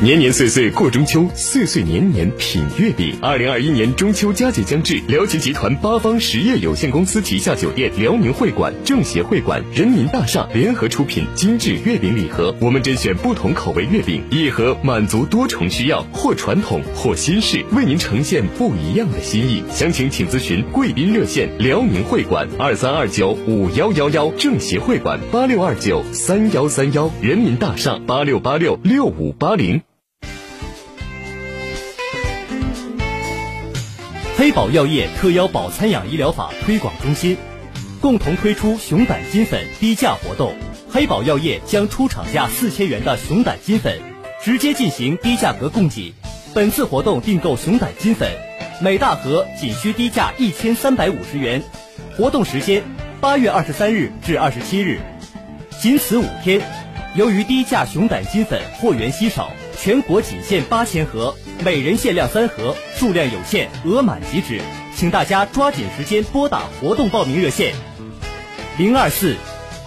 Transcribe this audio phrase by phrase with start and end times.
[0.00, 3.16] 年年岁岁过中秋，岁岁年年品月饼。
[3.20, 12.54] 二零二一年中秋佳节将至，辽吉集团八方实业有限公司旗下酒店辽宁会馆、政协会馆、人民大厦联合出品精致月饼礼盒。
[12.60, 19.64] 我们甄选不同口味月饼，一盒满足多重需要，或传统，或新式，为您呈现不一样的心意。
[19.68, 29.77] 详情请咨询贵宾热线：辽宁会馆二三二九五幺幺幺，政协会馆八六二九三幺三幺，人民大厦八六八六六五八零。
[34.38, 37.36] 黑宝药业特邀保参养医疗法推广中心，
[38.00, 40.54] 共同推出熊胆金粉低价活动。
[40.88, 43.98] 黑宝药业将出厂价四千元的熊胆金粉，
[44.40, 46.14] 直接进行低价格供给。
[46.54, 48.30] 本次活动订购熊胆金粉，
[48.80, 51.60] 每大盒仅需低价一千三百五十元。
[52.16, 52.84] 活动时间
[53.20, 55.00] 八月二十三日至二十七日，
[55.80, 56.60] 仅此五天。
[57.16, 61.34] 由于低价熊胆金粉货源稀少，全国仅限八千盒。
[61.64, 64.60] 每人限量三盒，数量有限，额满即止，
[64.96, 67.72] 请大家抓紧时间拨打活动报名热线：
[68.76, 69.36] 零二四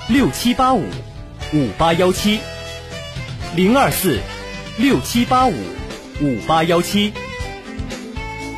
[0.07, 0.85] 六七八五
[1.53, 2.39] 五八幺七，
[3.53, 4.17] 零二四
[4.77, 5.53] 六七八五
[6.21, 7.11] 五八幺七，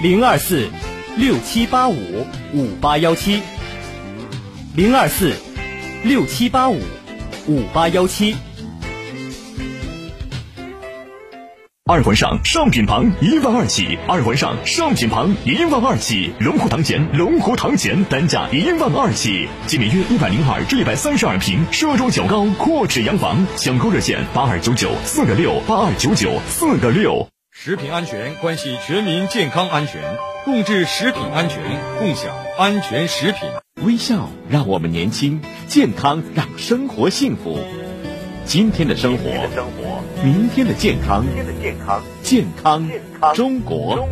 [0.04, 0.70] 零二四
[1.18, 1.98] 六七八五
[2.54, 3.42] 五八幺七，
[4.76, 5.34] 零二四
[6.04, 6.80] 六七八五
[7.48, 8.36] 五八幺七。
[11.92, 27.28] 二环上上品房一万二起，二环上上品房一万二起，龙湖堂前龙湖堂前单价一万二起，即每月一百零二至一百三十二平，奢中小高阔尺洋房，抢购热线八二九九四个六八二九九四个六。
[27.52, 30.02] 食品安全关系全民健康安全，
[30.46, 31.60] 共治食品安全，
[32.00, 33.42] 共享安全食品。
[33.84, 37.60] 微笑让我们年轻，健康让生活幸福。
[38.46, 39.24] 今天的生活，
[40.24, 41.26] 明天的健康，
[42.22, 42.88] 健康
[43.34, 44.08] 中国。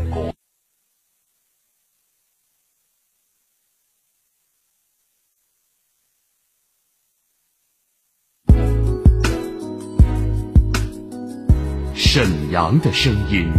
[11.94, 13.52] 沈阳的声音，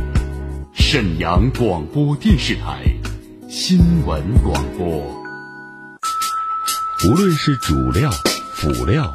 [0.75, 2.83] 沈阳广播电视台
[3.49, 4.87] 新闻广播。
[7.05, 8.11] 无论是主料、
[8.55, 9.15] 辅料。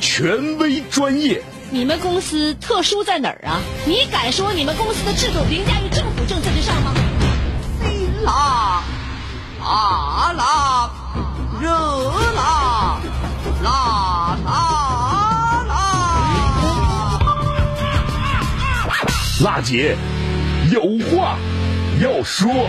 [0.00, 3.60] 权威专业，你们公司特殊在哪儿啊？
[3.86, 6.94] 你敢说你们公司的制度凌驾于政府政策之上吗？
[8.24, 8.82] 辣，
[9.60, 10.90] 辣辣，
[11.60, 11.70] 热
[12.34, 13.00] 啦，
[13.62, 15.74] 啦啦啦！
[19.44, 19.96] 辣姐
[20.70, 21.38] 有话
[22.00, 22.68] 要说。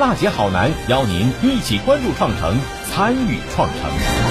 [0.00, 2.56] 辣姐好男邀您一起关注创城，
[2.86, 4.29] 参与创城。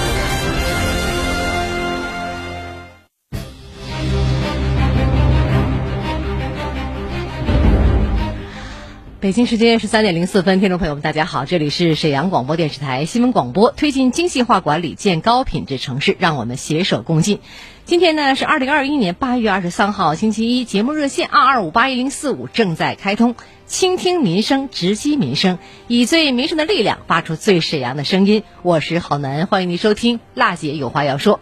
[9.20, 17.40] 北京时间十三点零四分，听众朋友们，大家好，这里是沈阳广播电视台新闻广播，推进精细化管理，建高品质城市，让我们携手共进。
[17.84, 23.34] 今天呢是二零二一年八月二十三号，星期一，节目热线二二五八一零四五正在开通。
[23.66, 28.42] 倾听民生，直击民生，以最民生的力量发出最沈阳的声音。
[28.62, 31.40] 我是郝楠，欢迎您收听辣姐有话要说。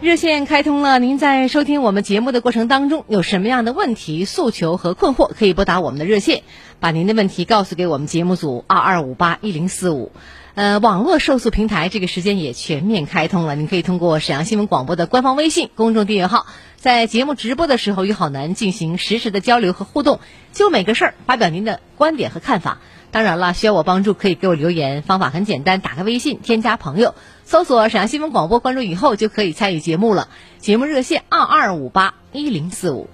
[0.00, 6.42] 热线开通了，您在收听我们节目的过程当中，有什么样的问题、诉求和困惑，可以拨打我们的热线，
[6.78, 10.12] 把您的问题告诉给我们节目组二二五八一零四五。
[10.54, 16.46] 呃，网络受诉平台这个时间也全面开通了，您可以通过沈阳新闻广播的官方微信公众订阅号，
[16.76, 20.20] 在节目直播的时候与好男进行实时的交流和互动，
[20.52, 22.78] 就每个事儿发表您的观点和看法。
[23.10, 27.14] 当然了，需要我帮助可以给我留言，方法很简单，打开微信，添加朋友，
[27.48, 30.28] 搜索沈阳新闻广播，关注以后就可以参与节目了。
[30.58, 33.08] 节目热线二二五八一零四五。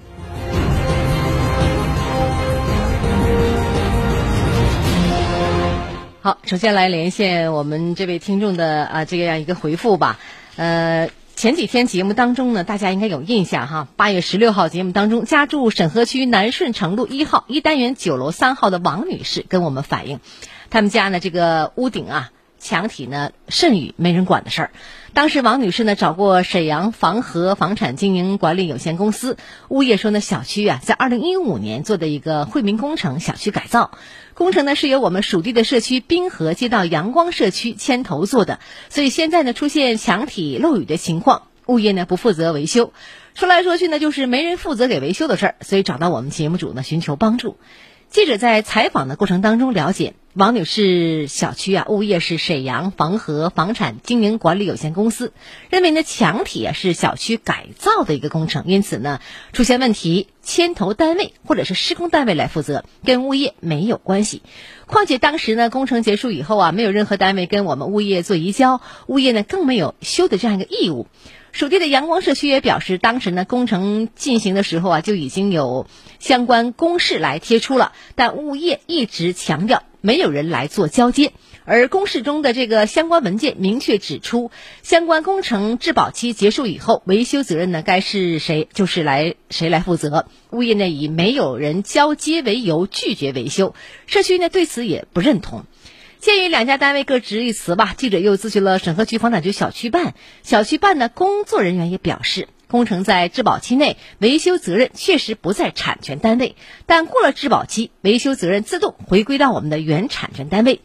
[6.20, 10.19] 好，首先来连线我们这位听众的啊这样一个回复吧。
[10.56, 13.87] 呃，前几天节目当中呢，大家应该有印象哈。
[13.94, 20.19] 八月十六号节目当中，家住沈河区南顺城路一号一单元九楼三号的王女士跟我们反映，
[20.70, 22.32] 他们家呢这个屋顶啊。
[22.64, 24.70] 墙体呢渗雨没人管的事儿，
[25.12, 29.37] 当时王女士呢找过沈阳房和房产经营管理有限公司，
[29.69, 33.90] 物业说呢小区啊在二零一五年做的一个惠民工程小区改造，
[34.32, 42.94] 工程呢是由我们属地的社区滨河街道阳光社区牵头做的，所以现在呢出现墙体漏雨的情况，物业呢不负责维修，
[43.34, 47.58] 说来说去呢就是没人负责给维修的事儿，所以找到我们节目组呢寻求帮助。
[48.08, 55.32] 记者在采访的过程当中了解，王女士小区啊，物业是沈阳房和房产经营管理有限公司，
[55.70, 59.20] 认为呢墙体啊是小区改造的一个工程，因此呢
[59.52, 64.42] 出现问题，牵头单位或者是施工单位来负责，跟物业没有关系。
[64.86, 71.06] 况且当时呢工程结束以后啊，没有任何单位跟我们物业做移交，物业呢更没有修的这样一个义务。
[71.52, 75.87] 属地的阳光社区也表示，当时呢工程进行的时候啊，就已经有
[76.19, 81.32] 相关公示来贴出了，但物业一直强调没有人来做交接。
[81.64, 84.50] 而公示中的这个相关文件明确指出，
[84.82, 90.26] 相关工程质保期结束以后，维修责任呢该是谁就是来谁来负责。
[90.50, 93.74] 物业呢以没有人交接为由拒绝维修，
[94.06, 95.64] 社区呢对此也不认同。
[96.20, 100.14] 鉴于两家单位各执一词吧，记者又咨询了沈河区房产局小区办。
[100.42, 106.56] 小区办的工作人员也表示，工程在质保期内维修责任确实不在产权单位，
[106.87, 110.81] 但过了质保期，维修责任自动回归到我们的原产权单位。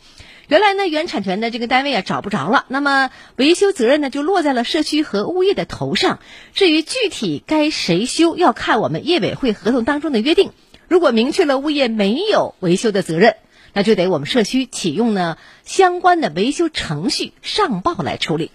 [0.47, 6.19] 原来呢，原产权的这个单位啊找不着了，那么维修责任呢就落在了社区和物业的头上。
[6.53, 10.51] 至于具体该谁修，要看我们业委会合同当中的约定。
[10.87, 13.35] 如果明确了物业没有维修的责任。
[13.71, 18.49] 那就得我们社区启用呢相关的维修程序上报来处理。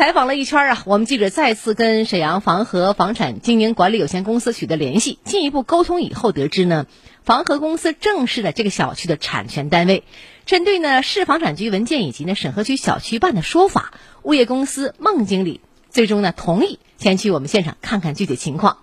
[0.00, 6.86] 采访了一圈啊，我们记者再次跟沈阳房和房产经营管理有限公司取得联系，进一步沟通以后得知呢，
[7.22, 10.04] 房和公司正是的这个小区的产权单位。
[10.46, 13.92] 针对呢市房产局文件以及呢沈河区小区办的说法，
[14.22, 15.60] 物业公司孟经理
[15.90, 18.78] 最终呢同意前去我们现场看看具体情况。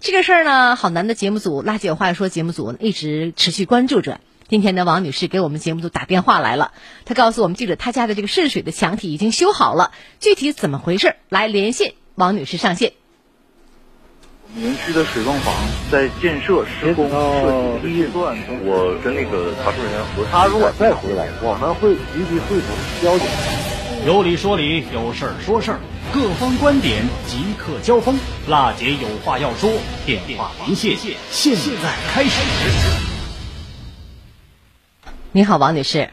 [0.00, 4.20] 这个事儿呢，好难的节目组垃圾有话要说节目组一直持续关注着。
[4.48, 6.70] 今天呢，王女士给我们节目组打电话来了，
[7.04, 9.90] 她告诉我们记者，她家的这个渗水的墙体已经修好了，
[10.20, 11.16] 具体怎么回事？
[11.28, 12.92] 来连线王女士上线。
[14.54, 15.52] 园区的水泵房
[15.90, 22.68] 在建设施工设计阶段，我跟那个查收人员核他如果再回来，我们会立即会同
[23.02, 23.26] 交警。
[24.06, 25.80] 有理说理，有事儿说事儿，
[26.14, 28.16] 各方观点即刻交锋。
[28.46, 29.72] 辣姐有话要说，
[30.06, 30.96] 电话连线
[31.32, 33.05] 现在开始。
[35.36, 36.08] 你好，王女士。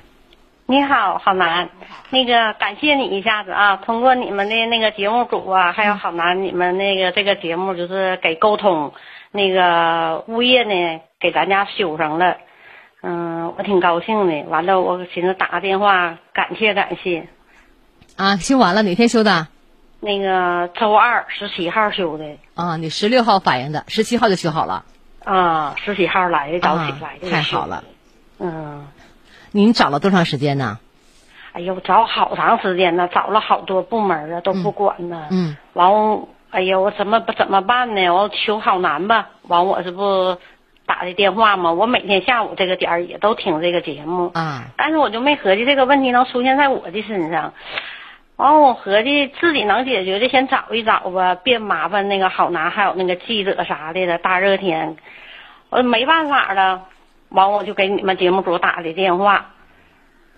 [0.66, 1.70] 你好，郝楠。
[2.10, 8.92] 那个感谢你一下子啊，通过你们的那个节目组啊，还有郝楠，你们那个这个节目就是给沟通，
[9.32, 12.36] 那个物业呢给咱家修上了，
[13.02, 14.50] 嗯，我挺高兴的。
[14.50, 17.30] 完了，我寻思打个电话感谢感谢。
[18.18, 19.48] 啊，修完了哪天修的？
[20.02, 22.26] 那个周二十七号修的。
[22.56, 24.84] 啊，你十六号反映的，十七号就修好了。
[25.24, 27.32] 啊，十七号来的早起来的。
[27.32, 27.86] 太好了。
[28.40, 28.86] 嗯。
[29.56, 30.80] 您找了多长时间呢？
[31.52, 35.28] 哎呦，找好长时间呢，找了好多部门啊，都不管呢。
[35.30, 35.56] 嗯。
[35.74, 35.92] 完，
[36.50, 38.10] 哎呀，我怎么怎么办呢？
[38.10, 39.30] 我求好难吧。
[39.44, 40.36] 完，我这不
[40.88, 41.72] 打的电话吗？
[41.72, 44.32] 我每天下午这个点儿也都听这个节目。
[44.34, 44.64] 啊。
[44.76, 47.54] 但是我就没合计这个问题能出现在我的身上。
[48.38, 54.18] 完，我合计自己能解决的先找一找吧，别麻烦那个好男还有那个记者啥的了。
[54.18, 54.98] 大热天，
[55.70, 56.86] 我没办法了。
[57.34, 59.50] 完，我就给你们节目组打的电话。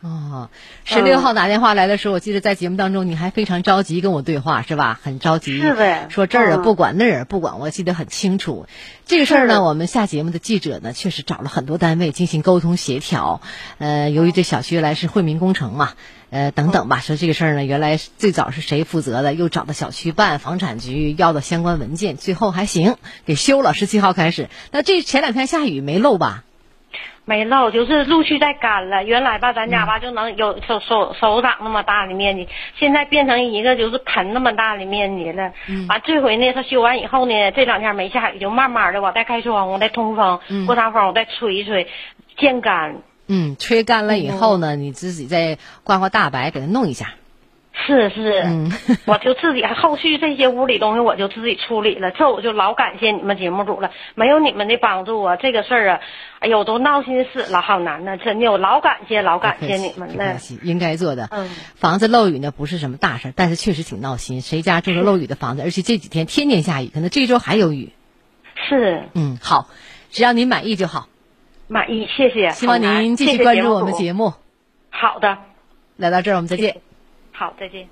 [0.01, 0.49] 哦，
[0.83, 4.99] 十六号打电话来的时候，我记得在节目当中你还非常着急跟我对话，是吧？
[5.01, 6.09] 很着急，是的。
[6.11, 8.67] 说这儿啊不管那儿不管，我记得很清楚。
[9.05, 13.41] 这个事儿呢，我们下节目的记者呢，确实找了很多单位进行沟通协调。
[13.79, 15.93] 呃，由于这小区原来是惠民工程嘛，
[16.29, 19.33] 呃等等吧，说这个事儿呢，原来最早是谁负责的？
[19.33, 23.73] 又找到小区办、房产局要的相关文件，最后还行给修了。
[23.73, 26.43] 十七号开始，那这前两天下雨没漏吧？
[27.25, 29.03] 没漏，就是陆续在干了。
[29.03, 35.51] 原来吧，咱家吧就能有手手手掌那么大的面积，现在变成一个就是盆那么大的面积了。
[35.67, 41.87] 嗯完这回呢，他修完以后呢，这两天没下雨，就慢慢的我再开窗户，再通风，嗯过堂风我再吹一吹，
[42.37, 42.97] 见干。
[43.27, 47.15] 嗯，吹干了以后呢，你自己再刮刮大白，给它弄一下。
[47.77, 48.71] 是是，嗯
[49.05, 55.99] 我就自己后续这些屋里东西我就自己处理了，这我就老感谢你们节目组了，没有你们的帮助啊，这个事儿啊，
[56.39, 61.27] 哎呦，我都闹心死了，好难呐，真的，我老感谢老感谢你们了应该做的。
[61.31, 64.41] 嗯，房子漏雨呢不是什么大事儿，但是确实挺闹心。
[64.41, 67.91] 谁家住着漏雨的房子， 而且这几天天天下雨，可能这周还有雨。
[68.55, 69.67] 是嗯，好，
[70.11, 71.07] 只要您满意就好。
[71.67, 72.51] 满意，谢谢。
[72.51, 74.33] 希望您继续关注我们组节目。
[74.89, 75.39] 好的，
[75.97, 76.77] 来到这儿，我们再见。
[77.37, 77.85] 好，再见。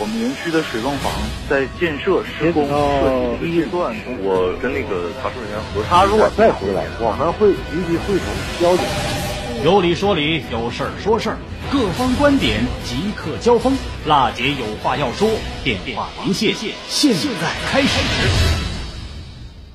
[0.00, 1.12] 我们园区的水泵房
[1.50, 8.26] 在建设施工设计预算，我跟那个查收人员核他如果再回来，我们会立即汇总
[8.58, 8.86] 交警。
[9.62, 11.36] 有理说理，有事儿说事儿，
[11.70, 13.76] 各方观点即刻交锋。
[14.06, 15.28] 辣姐有话要说，
[15.62, 16.54] 电话连线
[16.88, 18.00] 现在开始。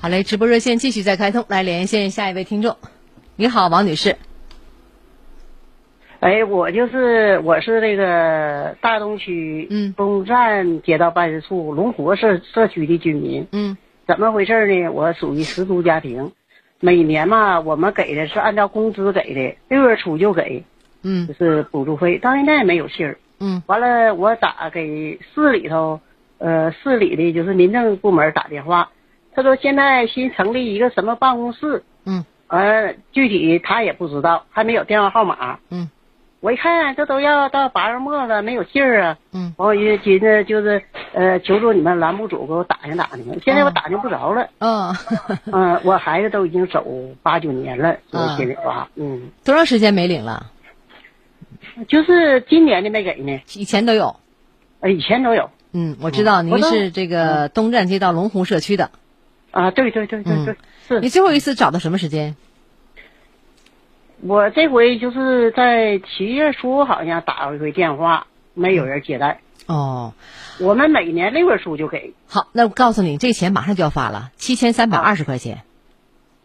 [0.02, 2.76] 好嘞，直播热线继续再开通，来连线下一位听众。
[3.36, 4.18] 你好，王女士。
[6.24, 13.46] 哎，我就是我是这个大东区嗯东站街道办事处龙湖社社区的居民。
[13.52, 13.76] 嗯
[14.08, 14.88] 怎么回事呢？
[14.88, 16.32] 我属于失独家庭，
[16.80, 20.64] 每年嘛，我们给的是按照工资给的，六月初就给，
[21.04, 23.18] 嗯就是补助费，到现在也没有信儿。
[23.42, 26.00] 嗯完了，我打给市里头，
[26.38, 28.92] 呃，市里的就是民政部门打电话，
[29.36, 35.60] 他说现在新成立一个什么办公室，嗯呃，具体他也不知道，还没有电话号码。
[35.70, 35.90] 嗯
[36.44, 39.18] 我一看这都要到八月末了，没有信儿啊。
[39.32, 40.84] 嗯完我就寻思就是
[41.14, 44.50] 呃求助你们栏目组给我打听打听，现在我打听不着了。
[44.60, 44.94] 嗯，
[45.54, 46.86] 嗯、我孩子都已经走
[47.22, 50.48] 八九年了，说嗯心里话，嗯，多长时间没领了？
[51.88, 54.18] 就是今年的没给呢，以前都有。
[54.82, 58.92] 呃，以前都有嗯，我知道您是这个东站街道龙湖社区的。
[59.52, 59.72] 啊。
[59.72, 60.56] 对对对对对，
[60.90, 62.36] 是你最后一次找到什么时间？
[64.26, 69.42] 我这回就是在七月初好像打过一回电话，没有人接待。
[69.66, 70.14] 哦，
[70.60, 75.64] 我们每年六月初就给好，那我告诉你，这钱马上就要发了，七千三百二十块钱。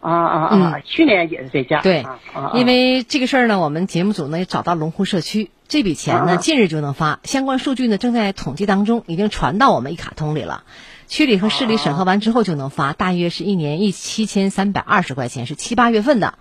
[0.01, 0.49] 啊啊啊！
[0.53, 10.63] 嗯去年也是这价，对啊啊啊因为这个事儿呢，我们节目组呢也找到龙湖社区，这笔钱呢啊近日就能发，相关数据呢正在统计当中，已经传到我们一卡通里了。
[11.07, 16.35] 区里和市里审核完之后就能发，大约是一年一七千三百二十块钱，是七八月份的。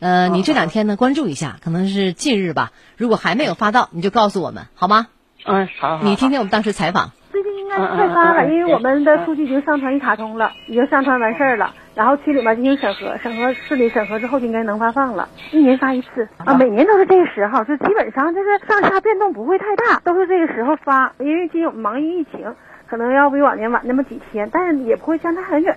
[0.00, 2.72] 呃，你这两天呢关注一下，可能是近日吧。
[2.96, 5.08] 如果还没有发到，你就告诉我们好吗？
[5.44, 6.04] 嗯，好好。
[6.04, 7.12] 你听听我们当时采访。
[7.30, 11.74] 最近应该是快发了，因为我们的数据已经上传一卡通了，已经上传完事儿了。
[11.94, 21.12] 然后区里面进行审核，审核市里审核之后就应该能发放了，一年发一次啊，每年都是这个时候，就基本上就是上下变动不会太大，都是这个时候发。
[21.18, 22.54] 因为今有忙于疫情，
[22.88, 25.76] 可能要比往年晚那么几天，但是也不会相差很远。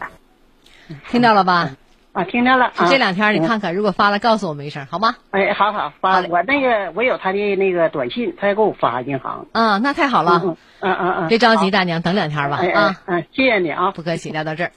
[1.10, 1.72] 听到了吧？
[2.14, 2.72] 啊，听着了。
[2.78, 5.16] 就这两天你嗯看看，如果发了告诉我们一声好吗？
[5.32, 9.48] 哎，好好发，我那个我有他的那个短信，他也给我发银行。
[9.52, 10.42] 啊，那太好了。
[10.46, 12.60] 嗯嗯嗯嗯，别着急，大娘，等两天吧。
[12.62, 14.72] 哎啊，嗯，谢谢你啊，不客气，聊到这儿。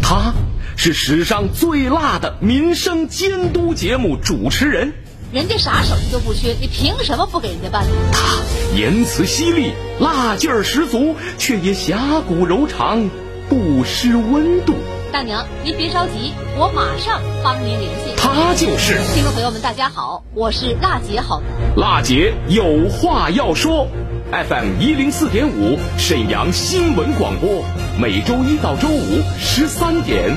[0.00, 0.32] 他
[0.76, 4.92] 是史上最辣的民生监督节目主持人，
[5.32, 7.84] 人家啥手艺都不缺，你凭什么不给人家办？
[8.12, 13.10] 他言辞犀利，辣劲儿十足，却也侠骨柔肠，
[13.48, 14.74] 不失温度。
[15.12, 18.14] 大娘，您别着急，我马上帮您联系。
[18.16, 21.76] 他就是听众朋友们，大家好，我是辣姐好男。
[21.76, 23.86] 辣姐有话要说
[24.32, 27.62] ，FM 一零四点五沈阳新闻广播，
[28.00, 30.30] 每周一到周五十三点，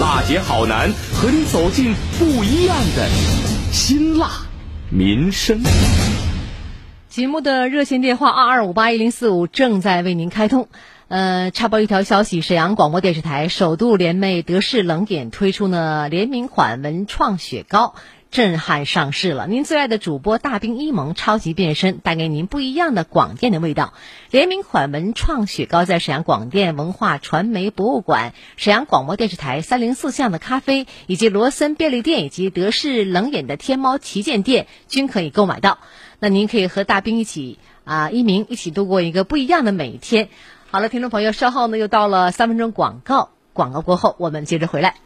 [0.00, 3.06] 辣姐好男和你走进不一样的
[3.70, 4.30] 辛辣
[4.88, 5.60] 民生。
[7.10, 10.68] 节目的热线电话二二五八一零四五正在为您开通。
[11.08, 17.94] 呃，插播一条消息：沈阳广播电视台首度联袂德式冷点推出呢联名款文创雪糕，
[18.32, 19.46] 震撼上市了。
[19.46, 23.94] 您最爱的主播大兵一萌超级变身，带给您不一样的广电的味道。
[24.32, 35.78] 联名款文创雪糕在沈阳广电文化传媒博物馆、沈阳广播电视台三零四巷的咖啡，以及罗森便利店以及德式冷饮的天猫旗舰店均可以购买到。
[36.18, 40.30] 那您可以和大兵一起啊，一鸣一起度过一个不一样的每一天。
[40.68, 44.96] 好了，听众朋友，稍后呢又到了三分钟广告，广告过后我们接着回来。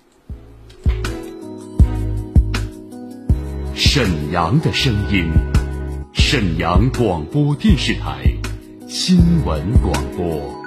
[3.74, 5.30] 沈阳的声音，
[6.12, 8.24] 沈阳广播电视台
[8.88, 10.59] 新闻广播。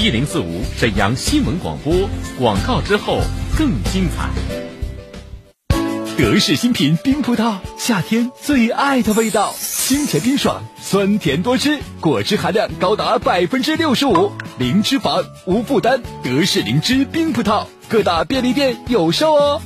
[0.00, 1.92] 一零四五沈阳新闻广播，
[2.38, 3.20] 广告之后
[3.58, 4.30] 更精彩。
[6.16, 16.00] 德式新品冰葡萄，夏天最爱的味道，清甜冰爽，酸甜多汁，果汁含量高达百分之六十五，零脂肪，无负担。
[16.22, 19.60] 德式灵芝冰葡萄，各大便利店有售哦。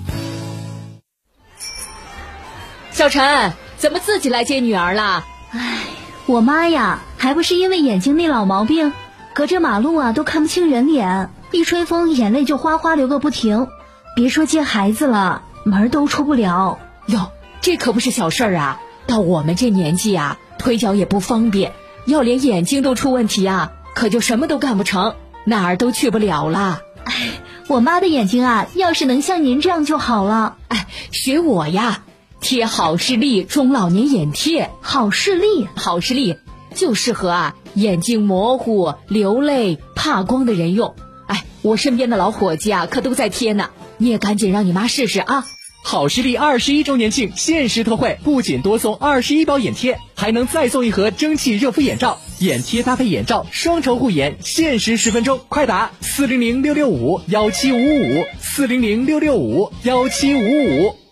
[2.91, 5.25] 小陈，怎么自己来接女儿了？
[5.53, 5.85] 唉，
[6.27, 8.93] 我妈呀，还不是因为眼睛那老毛病，
[9.35, 13.67] 隔着马路啊都看不清人脸，一吹风眼泪就哗哗流个不停，
[14.15, 15.43] 别说接孩子了。
[15.65, 18.81] 门都出不了哟，这可不是小事儿啊！
[19.07, 21.73] 到我们这年纪啊，腿脚也不方便，
[22.05, 25.15] 要连眼睛都出问题啊，可就什么都干不成，
[25.45, 26.83] 哪儿都去不了了。
[27.05, 30.59] 哎，我妈的眼睛啊，要是能像您这样就好了。
[30.69, 32.03] 哎，学我呀，
[32.41, 34.71] 贴好视力中老年眼贴。
[34.81, 36.37] 好视力，好视力
[36.75, 40.95] 就适合啊眼睛模糊、流泪、怕光的人用。
[41.27, 43.71] 哎，我身边的老伙计啊，可都在贴呢。
[43.99, 45.47] 你也赶紧让你妈试试啊！
[45.83, 52.19] 好视力二十一周年庆限时特惠，不仅多送二十一包眼贴，还能再送一盒蒸汽热敷眼罩。
[52.39, 61.04] 眼贴搭配眼罩，双重护眼，限时十分钟，快打四零零六六五幺七五五四零零六六五幺七五五。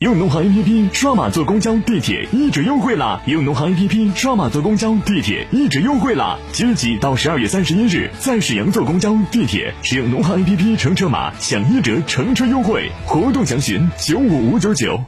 [0.00, 3.18] 用农行 APP 刷码坐公交、地铁一折优惠啦！
[3.24, 6.38] 用农行 APP 刷码坐公交、地铁一折优惠啦！
[6.52, 12.90] 即日起到十二月三十一日，在沈阳坐公交、地铁，使用农行 APP 乘车码享一折乘车优惠。
[13.06, 15.00] 活动详询九五五九九。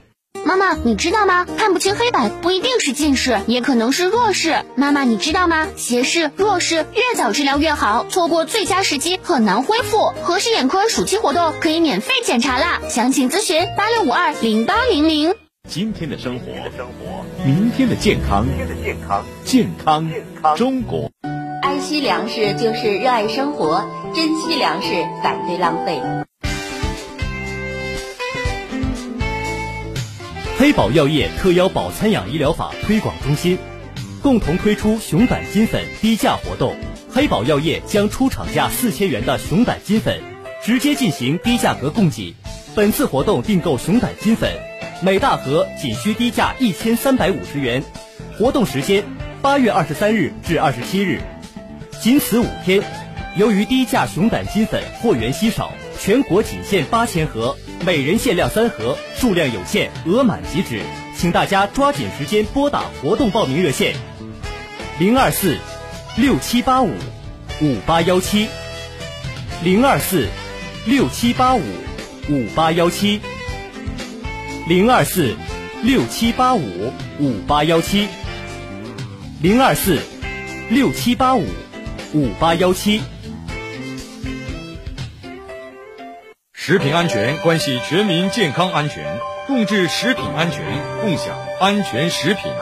[0.44, 1.46] 妈妈，你知道吗？
[1.56, 4.64] 看不清黑板不一定是近视，也可能是弱视。
[4.76, 5.66] 妈妈，你知道吗？
[5.76, 10.12] 斜视、弱视越早治疗越好，错过最佳时机很难恢复。
[10.22, 15.34] 合适眼科暑期活动可以免费检查啦，详情咨询八六五二零八零零。
[15.68, 16.46] 今天的生活，
[17.44, 18.46] 明天的健康
[18.82, 20.10] 健康，健康
[20.56, 21.10] 中国。
[21.60, 24.88] 爱惜粮食就是热爱生活，珍惜粮食，
[25.22, 26.00] 反对浪费。
[30.58, 33.56] 黑宝药业特邀保参养医疗法推广中心
[34.20, 36.76] 共同推出熊胆金粉低价活动。
[37.08, 40.20] 黑宝药业将出厂价四千元的熊胆金粉
[40.60, 42.34] 直接进行低价格供给。
[42.74, 44.52] 本次活动订购熊胆金粉，
[45.00, 47.80] 每大盒仅需低价一千三百五十元。
[48.36, 49.04] 活动时间
[49.40, 51.20] 八月二十三日至二十七日，
[52.00, 52.82] 仅此五天。
[53.36, 57.56] 由于低价熊胆金粉货源稀少，全国仅限八千盒。
[57.86, 60.80] 每人限量三盒，数量有限，额满即止，
[61.16, 63.94] 请大家抓紧时间拨打活动报名热线：
[64.98, 65.56] 零二四
[66.16, 66.90] 六七八五
[67.62, 68.48] 五八幺七，
[69.62, 70.26] 零二四
[70.86, 71.62] 六七八五
[72.28, 73.20] 五八幺七，
[74.66, 75.36] 零二四
[75.82, 78.08] 六七八五五八幺七，
[79.40, 79.98] 零二四
[80.68, 81.44] 六七八五
[82.12, 83.00] 五八幺七。
[86.68, 90.62] 食品安全关系全民健康安全，共治食品安全，
[91.00, 92.52] 共享安全食品。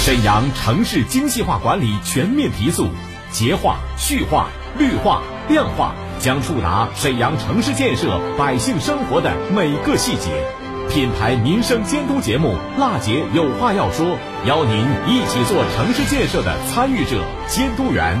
[0.00, 2.88] 沈阳城市精细化管理全面提速，
[3.30, 10.44] 洁化、序化、绿化、量化将触达沈阳城市建设百姓生活的每个细节。
[10.90, 14.04] 品牌民生监督节目《辣姐有话要说》，
[14.46, 18.20] 邀您一起做城市建设的参与者、监督员。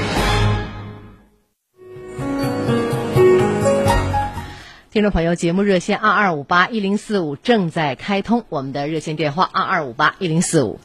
[4.91, 10.81] 听众朋友，节目热线二二五八一零四五正在开通，我们的热线电话二二五八一零四五。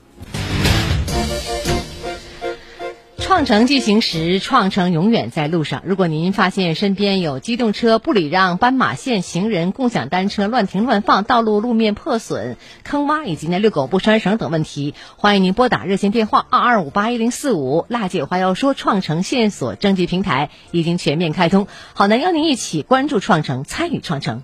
[3.37, 5.83] 创城进行时，创城永远在路上。
[5.85, 17.85] 如果您发现身边有机动车不礼让、斑马线、行人、共享单车乱停乱放、道路路面破损、坑洼以及呢遛狗不拴绳等问题，欢迎您拨打热线电话二二五八一零四五。
[17.91, 24.41] 辣姐话要说，创城线索征集平台已经全面开通，好男邀您一起关注创城，参与创城。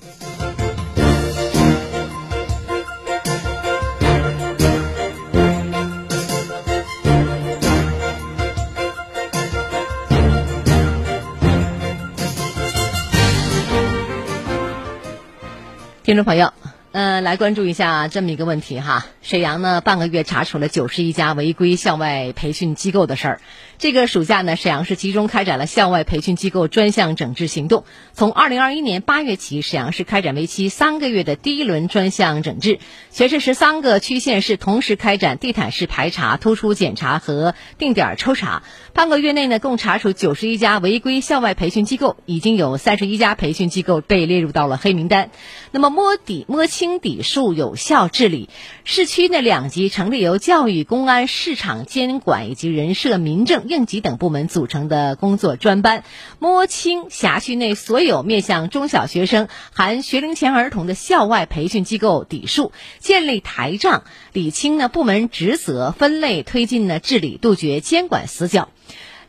[16.05, 16.53] 听众朋友，
[16.91, 19.07] 呃，来关注一下这么一个问题哈。
[19.23, 23.41] 沈阳呢，半个月查处了九十一家违规校外培训机构的事儿。
[23.83, 27.83] 这个暑假呢，沈阳市集中开展了校外培训机构专项整治行动。
[28.13, 32.79] 从二零二一年八月起，沈阳市开展为期三个月的第一轮专项整治，
[33.11, 38.63] 全市十三个区县市同时开展地毯式排查、突出检查和定点抽查。
[38.93, 45.33] 半个月内呢，共查处九十一家违规校外培训机构，已经有三十一家培训机构被列入到了黑名单。
[45.73, 48.49] 那么摸底摸清底数，有效治理。
[48.85, 56.05] 市区呢两级成立由教育、公安、市场监管以及人社、民政、应急等部门组成的工作专班，
[56.39, 64.05] 摸清辖区内所有面向中小学生含学龄前儿童的校外培训机构底数，建立台账，
[64.35, 68.69] 理清呢部门职责，分类推进呢治理，杜绝监管死角。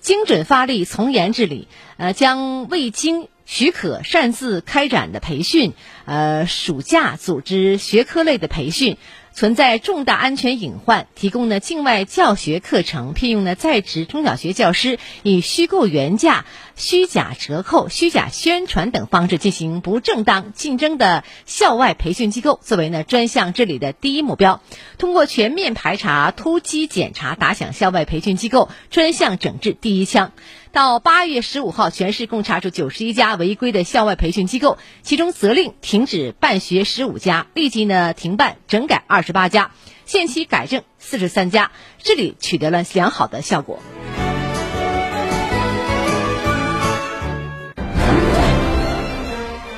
[0.01, 5.71] 精准发力，从严治理，呃，将未经许可擅自开展的培训，
[6.03, 8.97] 呃，暑假组织学科类的培训。
[9.33, 24.61] 存在重大安全隐患，提供呢境外教学课程，聘用呢在职中小学教师，以虚构原价、虚假折扣、虚假宣传等方式进行不正当竞争的校外培训机构，作为呢专项治理的第一目标。
[24.99, 30.31] 通过全面排查、突击检查，打响校外培训机构专项整治第一枪。
[30.73, 39.69] 到八月十五号，全市共查处九十一家违规的校外培训机构，其中责令停止办学十五家，立即呢停办整改二十八家，
[40.07, 41.69] 限期改正四十三家，
[42.01, 43.79] 治理取得了良好的效果。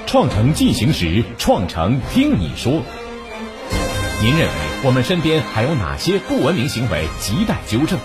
[0.05, 2.81] 创城进行时，创城听你说。
[4.21, 4.53] 您认为
[4.85, 7.99] 我们身边还有哪些不文明行为，亟待纠正？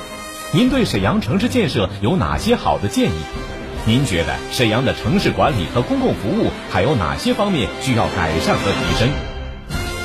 [0.53, 3.23] 您对沈阳城市建设有哪些好的建议？
[3.87, 9.09] 您觉得沈阳的城市管理和公共服务还有哪些方面需要改善和提升？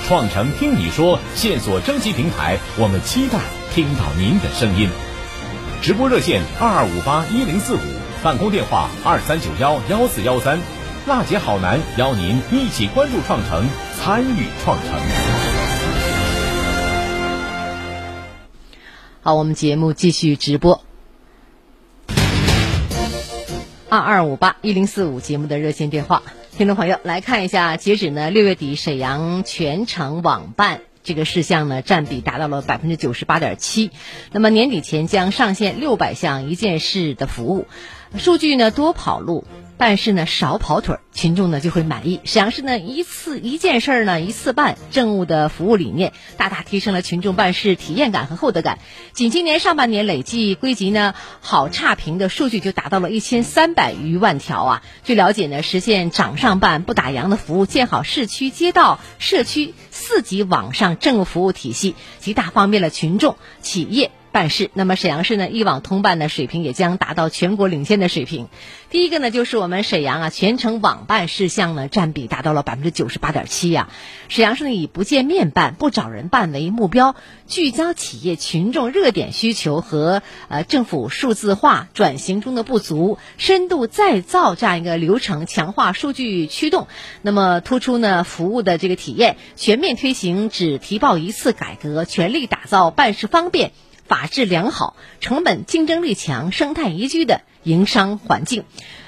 [0.07, 3.39] 创城听你说线索征集平台，我们期待
[3.73, 4.87] 听到您的声音。
[5.81, 7.79] 直播热线二二五八一零四五，
[8.23, 10.59] 办公电话二三九幺幺四幺三。
[11.07, 13.65] 娜姐好男邀您一起关注创城，
[13.99, 15.24] 参与创城。
[19.25, 20.83] 好，我们节目继续直播。
[23.89, 26.21] 二二五八一零四五节目的热线电话，
[26.55, 33.89] 听众朋友来看一下，截止呢六月底，沈阳全程网办这个事项呢占比达到了百分之九十八点七。
[34.31, 37.65] 那么年底前将上线六百项一件事的服务，
[38.19, 39.43] 数据呢多跑路。
[39.77, 42.21] 办事呢少跑腿，群众呢就会满意。
[42.23, 48.79] 沈阳市呢一次一件事儿呢一次办政务的服务理念，大大提升了群众办事体验感和获得感。
[49.13, 54.83] 仅今年上半年累计归集呢好差评的数据就达到了一千三百余万条啊。
[55.03, 64.11] 据了解呢，实现掌上办不打烊的服务，建好市区街道社区四级网上政务服务体系，极大方便了群众企业。
[64.35, 68.49] 办事，那么沈阳市呢，一网通办的水平也将达到全国领先的水平。
[68.89, 73.87] 第一个呢，就是我们沈阳啊，全程网办事项呢占比达到了百分之九十八点七呀。
[74.27, 77.15] 沈阳市呢以不见面办、不找人办为目标，
[77.47, 86.89] 聚焦企业群众热点需求和呃政府数字化转型中的不足，深度再造这样一个流程，强化数据驱动。
[87.21, 93.71] 那么突出呢服务的这个体验，全面推行只提报一次改革，全力打造办事方便。
[94.07, 98.63] 法治良好、成本竞争力强、生态宜居的营商环境。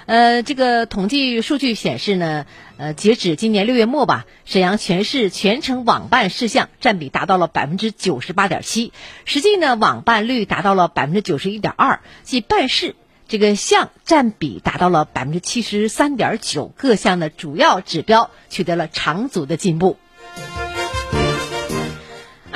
[0.05, 2.45] 呃，这个统计数据显示呢，
[2.77, 8.93] 呃，截止今年六月末吧，沈阳全市全程网办事项占比达到了百分之九十八点七，
[9.25, 12.95] 实际呢网办率达到了百分之九十一点二，即办事
[13.27, 19.97] 这个项占比达到了百分之七十三点九，各项的主要指标取得了长足的进步。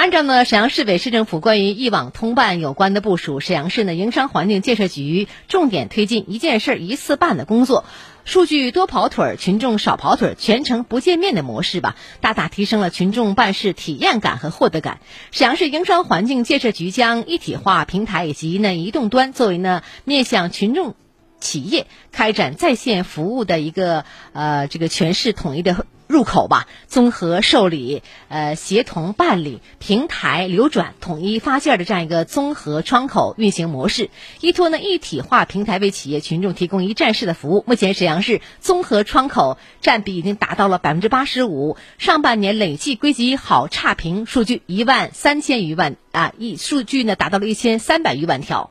[0.01, 7.85] 按照呢沈阳市委市政府关于一网通办有关的部署，沈阳市呢营商环境建设局重点推进一件事一次办的工作，
[8.25, 15.01] 数据多跑腿儿，群众少跑腿儿，全程不见面的模式吧，大大提升了群众办事体验感和获得感。
[15.29, 20.95] 沈阳市营商环境建设局将一体化平台以及呢移动端作为呢面向群众。
[21.39, 37.63] 企业开展在线服务的一个呃这个全市统一的入口吧，综合受理、呃协同办理、平台流转、统一发件的这样一个综合窗口运行模式，依托呢一体化平台为企业群众提供一站式的服务。
[37.65, 48.69] 目前沈阳市综合窗口占比已经达到了百分之八十五，上半年累计归集好差评数据一万三千余万啊，一数据呢达到了一千三百余万条。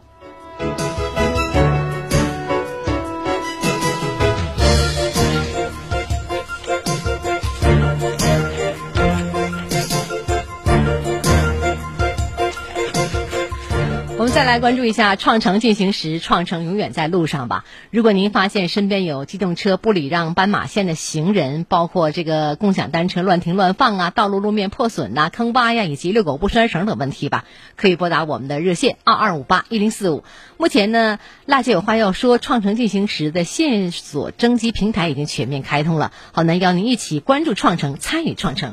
[14.40, 17.66] 再来关注一下创城进行时，创城永远在路上吧。
[17.90, 27.44] 如果您发现身边有机动车不礼让斑马线的行人，包括这个共享单车乱停乱放啊，道路路面破损呐、坑洼呀，以及遛狗不拴绳等问题吧，
[27.76, 30.24] 可以拨打我们的热线二二五八一零四五。
[30.56, 36.12] 目前呢，辣姐有话要说，创城进行时的线索征集平台已经全面开通了。
[36.32, 38.72] 好，那邀您一起关注创城，参与创城。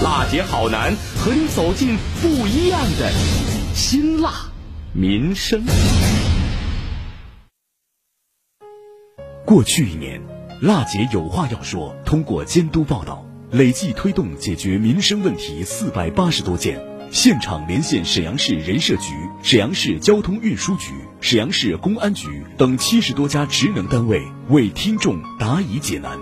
[0.00, 3.10] 辣姐好男和你走进不一样的
[3.74, 4.30] 辛辣
[4.92, 5.64] 民生。
[9.44, 10.22] 过去一年，
[10.60, 13.26] 辣姐有话要说，通过监督报道。
[13.50, 16.80] 累计推动解决民生问题四百八十多件，
[17.10, 26.16] 现场连线沈阳市人社局、沈阳市交通运输局、沈阳市公安局等七十多家职能单位，为听众答疑解难。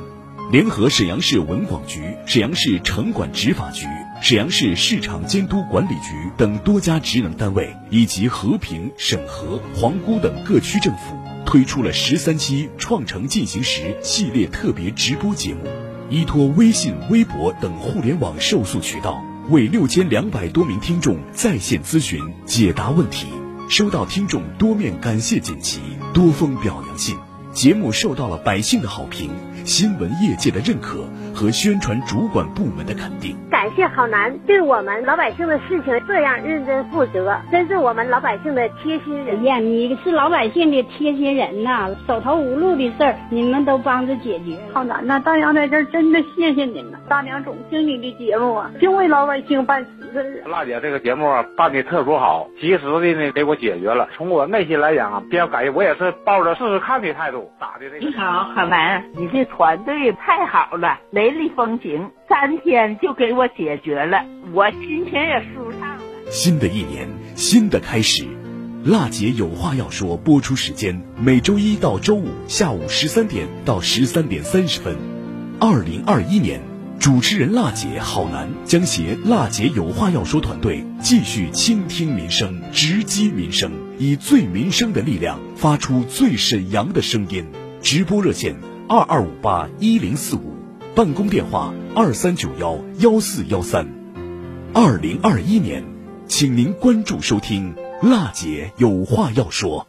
[0.53, 3.85] 联合沈阳市文广局、沈阳市城管执法局、
[4.23, 15.63] 沈阳市市场监督管理局等多家职能单位，以及和平、沈河、皇姑等各区政府，推出了十三期“创城进行时”系列特别直播节目。
[16.11, 23.27] 依托微信、微博等互联网受诉渠道，为六千两百多名听众在线咨询解答问题，
[23.69, 25.81] 收到听众多面感谢锦旗、
[26.15, 27.19] 多封表扬信，
[27.53, 29.29] 节目受到了百姓的好评、
[29.67, 33.37] 新闻业界的认可和宣传主管部门的肯定。
[33.67, 39.41] 感谢好男对我们老百姓的事情这样认真负责，真是我们老百姓的贴心人。
[39.41, 44.57] 哎呀，你是老百姓的贴心人呐，手头无路的事儿你们都帮着解决。
[44.73, 46.99] 好男呐，大娘在这儿真的谢谢您了。
[47.09, 50.45] 大娘总听你的节目啊，就为老百姓办实事。
[50.47, 54.09] 辣姐这个节目啊办的特殊好，及时的呢给我解决了。
[54.17, 58.07] 从我内心来讲啊，比较感谢，我也是抱着试试看的态度打的这个。
[58.07, 66.03] 你好，好男，你这团队太好了，雷厉风行，三天就给我解决了，我心情也舒畅了。
[66.29, 68.25] 新的一年，新的开始，
[68.85, 70.17] 辣姐有话要说。
[70.17, 74.97] 播出时间每周一到周五下午十三点到十三点三十分。
[75.61, 76.61] 二零二一年，
[76.99, 87.47] 主持人辣姐好男将携辣姐有话要说团队继续倾听民生，直击民生，以最民生的力量发出最沈阳的声音。
[87.83, 88.57] 直播热线
[88.89, 90.57] 二二五八一零四五，
[90.97, 93.89] 办公电话二三九幺幺四幺三。
[94.75, 95.83] 二零二一年，
[96.29, 99.89] 请您关注收听辣姐有话要说。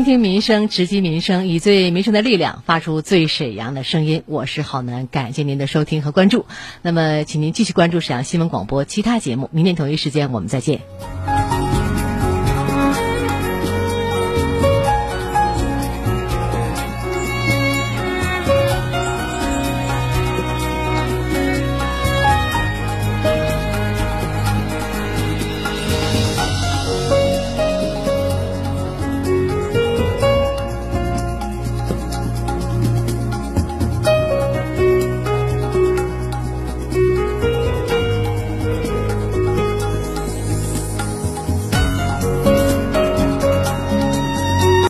[0.00, 4.22] 倾听民生，直击民生，以最民生的力量发出最沈阳的声音。
[4.24, 6.46] 我是郝楠，感谢您的收听和关注。
[6.80, 9.50] 那么，请您继续关注沈阳新闻广播其他节目。
[9.52, 10.80] 明天同一时间我们再见。